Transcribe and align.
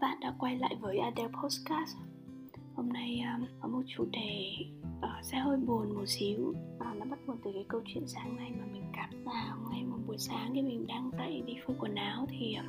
các 0.00 0.08
bạn 0.08 0.20
đã 0.20 0.34
quay 0.38 0.56
lại 0.56 0.76
với 0.80 0.98
Adele 0.98 1.28
podcast. 1.42 1.96
Hôm 2.74 2.88
nay 2.88 3.22
um, 3.34 3.46
có 3.60 3.68
một 3.68 3.82
chủ 3.86 4.04
đề 4.12 4.52
uh, 4.98 5.24
sẽ 5.24 5.38
hơi 5.38 5.56
buồn 5.56 5.94
một 5.94 6.06
xíu 6.06 6.54
uh, 6.76 6.96
Nó 6.96 7.04
bắt 7.10 7.18
nguồn 7.26 7.36
từ 7.44 7.52
cái 7.54 7.64
câu 7.68 7.80
chuyện 7.86 8.06
sáng 8.06 8.36
nay 8.36 8.50
mà 8.58 8.64
mình 8.72 8.92
gặp. 8.96 9.08
Là 9.24 9.56
ngay 9.70 9.82
một 9.82 9.96
buổi 10.06 10.18
sáng 10.18 10.50
khi 10.54 10.62
mình 10.62 10.86
đang 10.86 11.10
dậy 11.18 11.42
đi 11.46 11.54
phơi 11.66 11.76
quần 11.80 11.94
áo 11.94 12.26
thì 12.28 12.56
uh, 12.58 12.66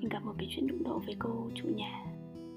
mình 0.00 0.08
gặp 0.08 0.24
một 0.24 0.32
cái 0.38 0.48
chuyện 0.50 0.66
đụng 0.66 0.82
độ 0.84 0.98
với 1.06 1.16
cô 1.18 1.50
chủ 1.54 1.68
nhà. 1.68 2.04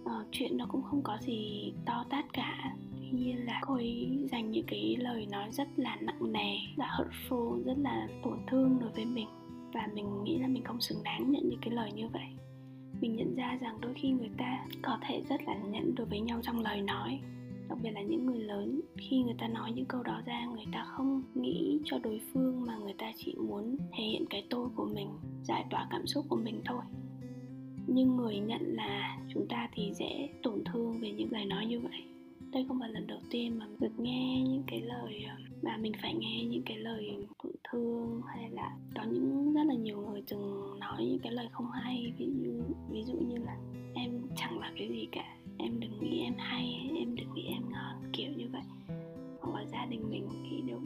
Uh, 0.03 0.27
Chuyện 0.31 0.57
nó 0.57 0.65
cũng 0.69 0.81
không 0.83 1.01
có 1.03 1.17
gì 1.21 1.73
to 1.85 2.05
tát 2.09 2.25
cả. 2.33 2.75
Tuy 2.95 3.09
nhiên 3.11 3.45
là 3.45 3.61
cô 3.67 3.73
ấy 3.73 4.27
dành 4.31 4.51
những 4.51 4.65
cái 4.67 4.97
lời 4.99 5.27
nói 5.31 5.51
rất 5.51 5.67
là 5.75 5.97
nặng 6.01 6.31
nề, 6.31 6.57
là 6.75 6.97
hurtful, 6.97 7.63
rất 7.63 7.77
là 7.77 8.07
tổn 8.23 8.39
thương 8.47 8.79
đối 8.79 8.89
với 8.91 9.05
mình. 9.05 9.27
Và 9.73 9.87
mình 9.93 10.23
nghĩ 10.23 10.37
là 10.37 10.47
mình 10.47 10.63
không 10.63 10.81
xứng 10.81 11.03
đáng 11.03 11.31
nhận 11.31 11.49
những 11.49 11.59
cái 11.61 11.71
lời 11.71 11.91
như 11.91 12.07
vậy 12.09 12.25
mình 13.01 13.15
nhận 13.15 13.35
ra 13.35 13.57
rằng 13.61 13.81
đôi 13.81 13.93
khi 13.93 14.09
người 14.09 14.31
ta 14.37 14.65
có 14.81 14.97
thể 15.07 15.21
rất 15.29 15.41
là 15.47 15.55
nhẫn 15.57 15.95
đối 15.95 16.07
với 16.07 16.19
nhau 16.19 16.39
trong 16.43 16.61
lời 16.61 16.81
nói, 16.81 17.19
đặc 17.69 17.77
biệt 17.83 17.91
là 17.91 18.01
những 18.01 18.25
người 18.25 18.39
lớn. 18.39 18.81
Khi 18.97 19.23
người 19.23 19.35
ta 19.39 19.47
nói 19.47 19.71
những 19.71 19.85
câu 19.85 20.03
đó 20.03 20.21
ra, 20.25 20.45
người 20.45 20.65
ta 20.73 20.83
không 20.83 21.23
nghĩ 21.35 21.79
cho 21.85 21.99
đối 21.99 22.21
phương 22.33 22.65
mà 22.65 22.77
người 22.77 22.93
ta 22.97 23.11
chỉ 23.15 23.35
muốn 23.35 23.77
thể 23.77 24.03
hiện 24.03 24.25
cái 24.29 24.47
tôi 24.49 24.69
của 24.75 24.85
mình, 24.85 25.09
giải 25.43 25.65
tỏa 25.69 25.87
cảm 25.91 26.07
xúc 26.07 26.25
của 26.29 26.35
mình 26.35 26.61
thôi. 26.65 26.81
Nhưng 27.87 28.15
người 28.15 28.39
nhận 28.39 28.61
là 28.75 29.17
chúng 29.33 29.47
ta 29.47 29.69
thì 29.73 29.93
dễ 29.93 30.29
tổn 30.43 30.63
thương 30.65 30.99
về 30.99 31.11
những 31.11 31.31
lời 31.31 31.45
nói 31.45 31.65
như 31.65 31.79
vậy. 31.79 32.03
Đây 32.51 32.65
không 32.67 32.79
phải 32.79 32.89
lần 32.89 33.07
đầu 33.07 33.19
tiên 33.29 33.59
mà 33.59 33.65
được 33.79 33.99
nghe 33.99 34.41
những 34.41 34.63
cái 34.67 34.81
lời 34.81 35.23
à, 35.27 35.37
mà 35.61 35.77
mình 35.77 35.93
phải 36.01 36.13
nghe 36.13 36.43
những 36.43 36.63
cái 36.65 36.77
lời 36.77 37.15
tổn 37.43 37.51
thương 37.71 38.21
hay 38.27 38.49
là 38.49 38.77
có 38.95 39.03
những 39.03 39.53
rất 39.53 39.63
là 39.63 39.73
nhiều 39.73 40.01
người 40.01 40.23
từng 40.27 40.79
nói 40.79 41.05
những 41.05 41.19
cái 41.19 41.31
lời 41.31 41.47
không 41.51 41.71
hay 41.71 42.13
ví 42.17 42.31
dụ 42.43 42.51
ví 42.89 43.03
dụ 43.03 43.13
như 43.13 43.37
là 43.37 43.57
em 43.93 44.21
chẳng 44.35 44.59
là 44.59 44.71
cái 44.77 44.87
gì 44.87 45.07
cả 45.11 45.37
em 45.57 45.79
đừng 45.79 45.99
nghĩ 45.99 46.19
em 46.19 46.33
hay 46.37 46.91
em 46.97 47.15
đừng 47.15 47.33
nghĩ 47.33 47.43
em 47.43 47.61
ngon 47.71 48.11
kiểu 48.13 48.31
như 48.37 48.49
vậy. 48.51 48.61
Hoặc 49.41 49.55
là 49.59 49.65
gia 49.71 49.85
đình 49.85 50.09
mình 50.09 50.27
thì 50.49 50.61
đúng 50.71 50.85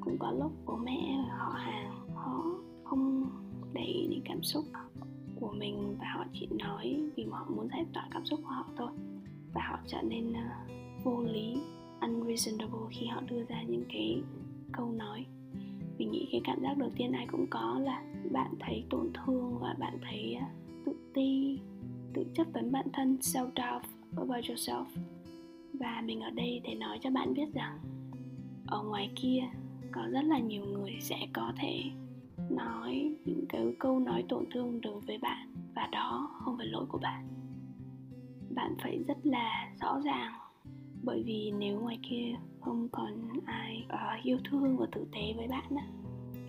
cũng 0.00 0.16
có 0.18 0.30
lúc 0.30 0.52
bố 0.66 0.76
mẹ 0.76 1.26
họ 1.28 1.50
hàng 1.50 2.08
họ 2.14 2.44
không 2.84 3.30
để 3.72 3.82
ý 3.82 4.06
đến 4.10 4.20
cảm 4.24 4.42
xúc 4.42 4.64
của 5.40 5.52
mình 5.52 5.96
và 6.00 6.06
họ 6.16 6.24
chỉ 6.32 6.48
nói 6.50 7.00
vì 7.16 7.26
họ 7.30 7.46
muốn 7.56 7.68
giải 7.68 7.86
tỏa 7.92 8.08
cảm 8.10 8.24
xúc 8.24 8.40
của 8.42 8.48
họ 8.48 8.66
thôi. 8.76 8.90
Và 9.54 9.62
họ 9.70 9.78
trở 9.86 10.02
nên 10.02 10.30
uh, 10.30 11.04
vô 11.04 11.22
lý 11.22 11.56
unreasonable 12.00 12.80
khi 12.90 13.06
họ 13.06 13.20
đưa 13.20 13.44
ra 13.44 13.62
những 13.62 13.84
cái 13.88 14.22
câu 14.72 14.92
nói 14.92 15.26
mình 16.04 16.12
nghĩ 16.12 16.28
cái 16.32 16.40
cảm 16.44 16.62
giác 16.62 16.78
đầu 16.78 16.90
tiên 16.96 17.12
ai 17.12 17.26
cũng 17.32 17.46
có 17.50 17.78
là 17.82 18.02
bạn 18.32 18.54
thấy 18.60 18.84
tổn 18.90 19.10
thương 19.14 19.58
và 19.60 19.74
bạn 19.78 19.98
thấy 20.02 20.34
à, 20.34 20.48
tự 20.86 20.92
ti, 21.14 21.58
tự 22.14 22.24
chấp 22.34 22.46
vấn 22.52 22.72
bản 22.72 22.86
thân 22.92 23.16
self 23.20 23.50
doubt 23.56 23.84
about 24.16 24.44
yourself. 24.44 24.84
Và 25.72 26.02
mình 26.04 26.20
ở 26.20 26.30
đây 26.30 26.60
để 26.64 26.74
nói 26.74 26.98
cho 27.02 27.10
bạn 27.10 27.34
biết 27.34 27.54
rằng, 27.54 27.78
ở 28.66 28.82
ngoài 28.82 29.10
kia 29.16 29.42
có 29.92 30.02
rất 30.10 30.22
là 30.24 30.38
nhiều 30.38 30.64
người 30.64 30.96
sẽ 31.00 31.26
có 31.32 31.52
thể 31.56 31.82
nói 32.50 33.14
những 33.24 33.44
cái 33.48 33.74
câu 33.78 34.00
nói 34.00 34.24
tổn 34.28 34.44
thương 34.54 34.80
đối 34.80 35.00
với 35.00 35.18
bạn 35.18 35.54
và 35.74 35.88
đó 35.92 36.30
không 36.32 36.56
phải 36.56 36.66
lỗi 36.66 36.86
của 36.88 36.98
bạn. 36.98 37.28
Bạn 38.54 38.74
phải 38.82 39.04
rất 39.08 39.18
là 39.26 39.68
rõ 39.80 40.00
ràng 40.04 40.32
bởi 41.04 41.22
vì 41.22 41.52
nếu 41.58 41.80
ngoài 41.80 41.98
kia 42.10 42.34
không 42.60 42.88
còn 42.92 43.28
ai 43.46 43.86
uh, 43.94 44.24
yêu 44.24 44.38
thương 44.50 44.76
và 44.76 44.86
tử 44.92 45.06
tế 45.12 45.32
với 45.36 45.48
bạn 45.48 45.76
á 45.76 45.86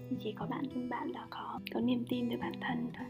thì 0.09 0.15
chỉ 0.19 0.31
có 0.31 0.45
bạn 0.45 0.63
thân 0.73 0.89
bạn 0.89 1.11
là 1.11 1.27
có 1.29 1.59
có 1.73 1.79
niềm 1.79 2.05
tin 2.09 2.29
về 2.29 2.37
bản 2.37 2.53
thân 2.61 2.87
thôi. 2.97 3.07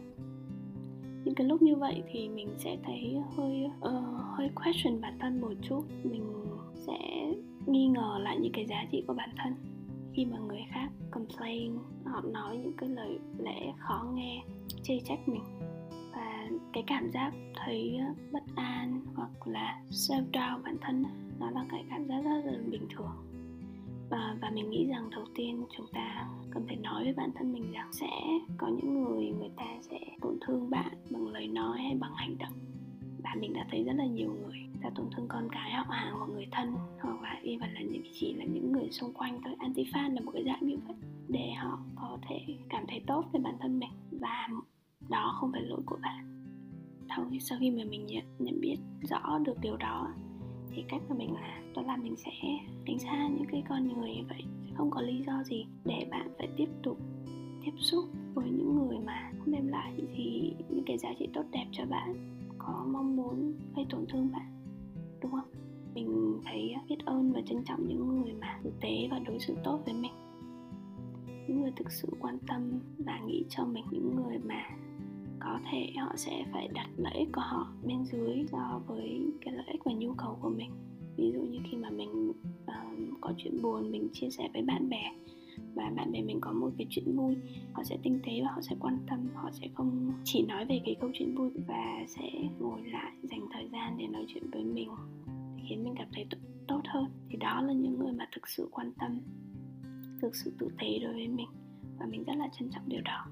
Những 1.25 1.35
cái 1.35 1.47
lúc 1.47 1.61
như 1.61 1.75
vậy 1.75 2.03
thì 2.11 2.29
mình 2.29 2.49
sẽ 2.57 2.77
thấy 2.83 3.17
hơi 3.35 3.63
uh, 3.65 4.03
hơi 4.37 4.49
question 4.55 5.01
bản 5.01 5.17
thân 5.19 5.41
một 5.41 5.51
chút. 5.61 5.83
Mình 6.03 6.33
sẽ 6.73 7.31
nghi 7.65 7.87
ngờ 7.87 8.19
lại 8.21 8.37
những 8.39 8.51
cái 8.51 8.65
giá 8.65 8.85
trị 8.91 9.03
của 9.07 9.13
bản 9.13 9.29
thân. 9.37 9.53
Khi 10.13 10.25
mà 10.25 10.37
người 10.37 10.61
khác 10.69 10.89
complain 11.11 11.77
họ 12.05 12.21
nói 12.21 12.57
những 12.57 12.77
cái 12.77 12.89
lời 12.89 13.19
lẽ 13.37 13.73
khó 13.79 14.05
nghe 14.13 14.43
chê 14.83 14.99
trách 15.05 15.19
mình 15.27 15.43
cái 16.73 16.83
cảm 16.87 17.11
giác 17.11 17.31
thấy 17.55 17.97
ờ, 17.99 18.13
bất 18.31 18.43
an 18.55 19.01
hoặc 19.15 19.47
là 19.47 19.81
self 19.89 20.23
doubt 20.23 20.63
bản 20.63 20.77
thân 20.81 21.03
nó 21.39 21.49
là 21.49 21.65
cái 21.69 21.85
cảm 21.89 22.07
giác 22.07 22.21
rất 22.23 22.41
là 22.45 22.57
bình 22.71 22.87
thường. 22.95 23.25
Và, 24.09 24.35
và 24.41 24.49
mình 24.49 24.69
nghĩ 24.69 24.85
rằng 24.85 25.09
đầu 25.09 25.25
tiên 25.35 25.65
chúng 25.77 25.85
ta 25.93 26.27
cần 26.51 26.63
phải 26.67 26.75
nói 26.75 27.03
với 27.03 27.13
bản 27.13 27.31
thân 27.35 27.53
mình 27.53 27.71
rằng 27.71 27.93
sẽ 27.93 28.09
có 28.57 28.67
những 28.67 29.03
người 29.03 29.25
người 29.39 29.49
ta 29.57 29.65
sẽ 29.81 29.99
tổn 30.21 30.37
thương 30.41 30.69
bạn 30.69 30.91
bằng 31.09 31.27
lời 31.27 31.47
nói 31.47 31.81
hay 31.81 31.95
bằng 31.99 32.13
hành 32.15 32.37
động. 32.37 32.53
Và 33.23 33.35
mình 33.39 33.53
đã 33.53 33.65
thấy 33.71 33.83
rất 33.83 33.93
là 33.95 34.05
nhiều 34.05 34.33
người 34.41 34.59
ta 34.83 34.89
tổn 34.95 35.05
thương 35.15 35.27
con 35.27 35.47
cái 35.51 35.71
họ 35.71 35.85
hàng 35.89 36.13
hoặc 36.17 36.29
người 36.29 36.47
thân 36.51 36.75
hoặc 37.01 37.21
là 37.21 37.39
even 37.43 37.73
là 37.73 37.81
những 37.81 38.03
chỉ 38.13 38.33
là 38.33 38.45
những 38.45 38.71
người 38.71 38.89
xung 38.91 39.13
quanh 39.13 39.41
thôi. 39.45 39.55
Anti 39.59 39.83
fan 39.83 40.13
là 40.13 40.21
một 40.21 40.31
cái 40.31 40.43
dạng 40.45 40.67
như 40.67 40.77
vậy 40.87 40.95
để 41.27 41.51
họ 41.51 41.79
có 41.95 42.17
thể 42.29 42.39
cảm 42.69 42.83
thấy 42.87 43.01
tốt 43.07 43.25
về 43.33 43.39
bản 43.43 43.55
thân 43.59 43.79
mình. 43.79 43.89
Và 44.11 44.49
đó 45.09 45.37
không 45.39 45.51
phải 45.51 45.61
lỗi 45.61 45.81
của 45.85 45.97
bạn. 46.01 46.31
Sau 47.39 47.57
khi 47.59 47.71
mà 47.71 47.83
mình 47.89 48.05
nhận, 48.05 48.23
nhận 48.39 48.61
biết 48.61 48.77
rõ 49.09 49.39
được 49.45 49.57
điều 49.61 49.77
đó 49.77 50.13
thì 50.71 50.83
cách 50.89 51.01
mà 51.09 51.15
mình 51.15 51.33
làm 51.33 51.73
đó 51.73 51.81
là 51.81 51.97
mình 51.97 52.15
sẽ 52.15 52.31
tránh 52.85 52.99
xa 52.99 53.27
những 53.27 53.45
cái 53.51 53.63
con 53.69 53.87
người 53.87 54.09
như 54.09 54.23
vậy. 54.29 54.43
Không 54.77 54.91
có 54.91 55.01
lý 55.01 55.23
do 55.27 55.43
gì 55.43 55.65
để 55.85 56.07
bạn 56.11 56.29
phải 56.37 56.49
tiếp 56.57 56.69
tục 56.83 56.97
tiếp 57.65 57.71
xúc 57.77 58.05
với 58.33 58.49
những 58.49 58.75
người 58.75 58.99
mà 59.05 59.31
không 59.39 59.51
đem 59.51 59.67
lại 59.67 59.93
gì 60.17 60.53
những 60.69 60.83
cái 60.85 60.97
giá 60.97 61.09
trị 61.19 61.29
tốt 61.33 61.43
đẹp 61.51 61.65
cho 61.71 61.85
bạn 61.85 62.37
có 62.57 62.85
mong 62.91 63.15
muốn 63.15 63.53
gây 63.75 63.85
tổn 63.89 64.05
thương 64.09 64.31
bạn 64.31 64.55
đúng 65.21 65.31
không? 65.31 65.49
Mình 65.93 66.39
thấy 66.45 66.75
biết 66.89 67.05
ơn 67.05 67.31
và 67.31 67.41
trân 67.45 67.63
trọng 67.63 67.87
những 67.87 68.07
người 68.07 68.33
mà 68.33 68.59
thực 68.63 68.79
tế 68.81 69.07
và 69.11 69.19
đối 69.19 69.39
xử 69.39 69.55
tốt 69.63 69.79
với 69.85 69.93
mình. 69.93 70.11
Những 71.47 71.61
người 71.61 71.71
thực 71.75 71.91
sự 71.91 72.07
quan 72.19 72.37
tâm 72.47 72.79
và 72.97 73.19
nghĩ 73.25 73.45
cho 73.49 73.65
mình 73.65 73.85
những 73.91 74.15
người 74.15 74.37
mà 74.37 74.69
có 75.45 75.59
thể 75.71 75.91
họ 75.97 76.11
sẽ 76.15 76.45
phải 76.53 76.67
đặt 76.73 76.89
lợi 76.97 77.13
ích 77.13 77.29
của 77.33 77.41
họ 77.41 77.67
bên 77.83 78.05
dưới 78.05 78.45
so 78.51 78.81
với 78.87 79.21
cái 79.41 79.53
lợi 79.53 79.65
ích 79.67 79.81
và 79.85 79.91
nhu 79.91 80.13
cầu 80.13 80.37
của 80.41 80.49
mình. 80.49 80.71
Ví 81.17 81.31
dụ 81.33 81.41
như 81.41 81.59
khi 81.71 81.77
mà 81.77 81.89
mình 81.89 82.29
uh, 82.29 83.19
có 83.21 83.33
chuyện 83.37 83.61
buồn 83.61 83.91
mình 83.91 84.07
chia 84.13 84.29
sẻ 84.29 84.49
với 84.53 84.61
bạn 84.61 84.89
bè 84.89 85.11
và 85.75 85.91
bạn 85.95 86.11
bè 86.11 86.21
mình 86.21 86.39
có 86.41 86.51
một 86.51 86.71
cái 86.77 86.87
chuyện 86.89 87.15
vui 87.15 87.35
họ 87.73 87.83
sẽ 87.83 87.97
tinh 88.03 88.19
tế 88.25 88.41
và 88.41 88.51
họ 88.51 88.61
sẽ 88.61 88.75
quan 88.79 88.97
tâm 89.07 89.19
họ 89.33 89.49
sẽ 89.51 89.67
không 89.73 90.11
chỉ 90.23 90.45
nói 90.45 90.65
về 90.65 90.81
cái 90.85 90.95
câu 91.01 91.09
chuyện 91.13 91.35
vui 91.35 91.49
và 91.67 92.03
sẽ 92.07 92.29
ngồi 92.59 92.81
lại 92.83 93.11
dành 93.23 93.47
thời 93.53 93.69
gian 93.71 93.97
để 93.97 94.07
nói 94.07 94.25
chuyện 94.27 94.43
với 94.51 94.63
mình 94.63 94.89
khiến 95.69 95.83
mình 95.83 95.93
cảm 95.97 96.07
thấy 96.13 96.25
tốt 96.67 96.81
hơn. 96.87 97.05
Thì 97.29 97.37
đó 97.37 97.61
là 97.61 97.73
những 97.73 97.99
người 97.99 98.11
mà 98.11 98.27
thực 98.35 98.47
sự 98.47 98.67
quan 98.71 98.91
tâm 98.99 99.19
thực 100.21 100.35
sự 100.35 100.53
tử 100.59 100.67
tế 100.79 100.99
đối 100.99 101.13
với 101.13 101.27
mình 101.27 101.47
và 101.99 102.05
mình 102.05 102.23
rất 102.23 102.33
là 102.37 102.49
trân 102.59 102.69
trọng 102.69 102.89
điều 102.89 103.01
đó 103.01 103.25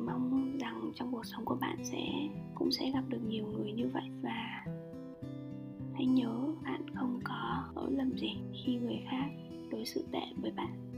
mình 0.00 0.06
mong 0.06 0.58
rằng 0.58 0.92
trong 0.94 1.12
cuộc 1.12 1.26
sống 1.26 1.44
của 1.44 1.56
bạn 1.60 1.76
sẽ, 1.84 2.02
cũng 2.54 2.70
sẽ 2.70 2.90
gặp 2.90 3.02
được 3.08 3.20
nhiều 3.28 3.46
người 3.46 3.72
như 3.72 3.90
vậy. 3.92 4.04
Và 4.22 4.66
hãy 5.94 6.06
nhớ 6.06 6.54
bạn 6.64 6.94
không 6.94 7.20
có 7.24 7.64
lỗi 7.74 7.92
lầm 7.92 8.18
gì 8.18 8.36
khi 8.52 8.76
người 8.76 9.00
khác 9.10 9.28
đối 9.70 9.84
xử 9.84 10.04
tệ 10.12 10.22
với 10.42 10.52
bạn. 10.52 10.89